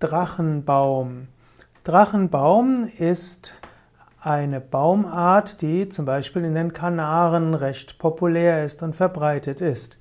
Drachenbaum. 0.00 1.26
Drachenbaum 1.82 2.88
ist 2.98 3.54
eine 4.20 4.60
Baumart, 4.60 5.60
die 5.60 5.88
zum 5.88 6.04
Beispiel 6.04 6.44
in 6.44 6.54
den 6.54 6.72
Kanaren 6.72 7.54
recht 7.54 7.98
populär 7.98 8.64
ist 8.64 8.84
und 8.84 8.94
verbreitet 8.94 9.60
ist. 9.60 9.98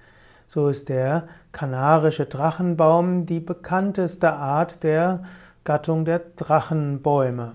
So 0.47 0.67
ist 0.67 0.89
der 0.89 1.27
kanarische 1.51 2.27
Drachenbaum 2.27 3.25
die 3.25 3.39
bekannteste 3.39 4.33
Art 4.33 4.83
der 4.83 5.23
Gattung 5.63 6.05
der 6.05 6.21
Drachenbäume. 6.35 7.53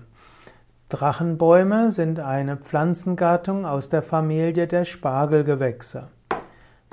Drachenbäume 0.89 1.91
sind 1.91 2.19
eine 2.19 2.57
Pflanzengattung 2.57 3.65
aus 3.65 3.87
der 3.87 4.01
Familie 4.01 4.67
der 4.67 4.83
Spargelgewächse. 4.83 6.09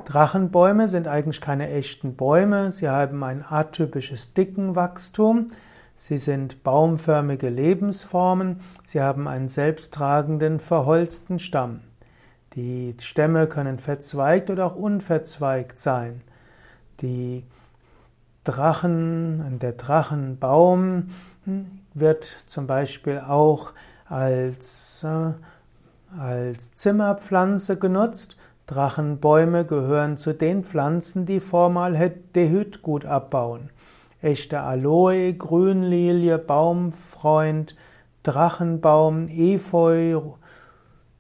Drachenbäume 0.04 0.88
sind 0.88 1.08
eigentlich 1.08 1.40
keine 1.40 1.70
echten 1.70 2.16
Bäume, 2.16 2.70
sie 2.70 2.88
haben 2.88 3.22
ein 3.24 3.44
atypisches 3.46 4.34
Dickenwachstum, 4.34 5.52
sie 5.94 6.18
sind 6.18 6.62
baumförmige 6.62 7.48
Lebensformen, 7.48 8.60
sie 8.84 9.00
haben 9.00 9.28
einen 9.28 9.48
selbsttragenden, 9.48 10.60
verholzten 10.60 11.38
Stamm. 11.38 11.80
Die 12.55 12.96
Stämme 13.00 13.46
können 13.46 13.78
verzweigt 13.78 14.50
oder 14.50 14.66
auch 14.66 14.77
unverzweigt 14.77 15.78
sein. 15.78 16.22
Die 17.00 17.44
Drachen, 18.44 19.58
der 19.60 19.72
Drachenbaum 19.72 21.08
wird 21.94 22.24
zum 22.46 22.66
Beispiel 22.66 23.20
auch 23.20 23.72
als, 24.06 25.05
äh, 25.05 25.32
als 26.19 26.74
Zimmerpflanze 26.74 27.77
genutzt. 27.77 28.36
Drachenbäume 28.66 29.64
gehören 29.64 30.16
zu 30.16 30.32
den 30.32 30.64
Pflanzen, 30.64 31.27
die 31.27 31.41
Formaldehyd 31.41 32.83
gut 32.83 33.05
abbauen. 33.05 33.70
Echte 34.23 34.60
Aloe, 34.60 35.34
Grünlilie, 35.34 36.38
Baumfreund, 36.38 37.74
Drachenbaum, 38.23 39.28
Efeu, 39.28 40.20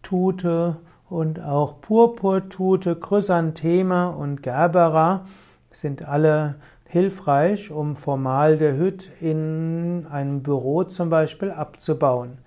Tute 0.02 0.76
und 1.08 1.40
auch 1.40 1.80
Purpurtute, 1.80 2.96
Chrysantheme 2.96 4.10
und 4.10 4.42
Gerbera 4.42 5.24
sind 5.72 6.06
alle 6.06 6.56
hilfreich, 6.86 7.70
um 7.70 7.96
Formaldehyd 7.96 9.10
in 9.20 10.06
einem 10.10 10.42
Büro 10.42 10.84
zum 10.84 11.08
Beispiel 11.08 11.50
abzubauen. 11.50 12.38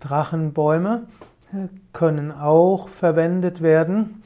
Drachenbäume 0.00 1.06
können 1.92 2.32
auch 2.32 2.88
verwendet 2.88 3.62
werden 3.62 4.22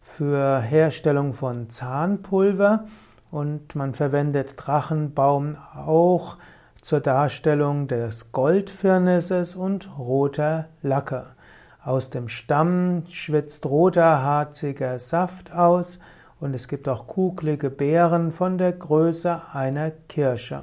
für 0.00 0.60
Herstellung 0.60 1.32
von 1.32 1.68
Zahnpulver 1.68 2.84
und 3.30 3.74
man 3.74 3.94
verwendet 3.94 4.54
Drachenbaum 4.56 5.56
auch 5.74 6.36
zur 6.80 7.00
Darstellung 7.00 7.88
des 7.88 8.32
Goldfirnisses 8.32 9.56
und 9.56 9.98
roter 9.98 10.68
Lacke. 10.82 11.26
Aus 11.82 12.10
dem 12.10 12.28
Stamm 12.28 13.04
schwitzt 13.08 13.66
roter, 13.66 14.22
harziger 14.22 14.98
Saft 14.98 15.52
aus 15.52 15.98
und 16.40 16.54
es 16.54 16.68
gibt 16.68 16.88
auch 16.88 17.06
kugelige 17.06 17.70
Beeren 17.70 18.30
von 18.30 18.56
der 18.56 18.72
Größe 18.72 19.42
einer 19.52 19.90
Kirsche. 19.90 20.62